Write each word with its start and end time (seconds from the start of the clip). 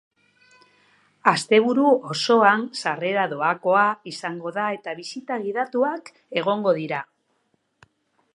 Asteburu 1.31 1.91
osoan, 2.13 2.63
sarrera 2.79 3.27
doakoa 3.35 3.85
izango 4.15 4.55
da 4.59 4.67
eta 4.79 4.97
bisita 5.03 5.41
gidatuak 5.47 6.11
egongo 6.43 6.75
dira. 6.81 7.05